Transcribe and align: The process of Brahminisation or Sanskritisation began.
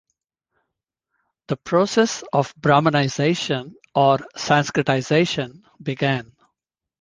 The 1.47 1.57
process 1.57 2.23
of 2.33 2.55
Brahminisation 2.59 3.73
or 3.93 4.17
Sanskritisation 4.35 5.61
began. 5.79 6.35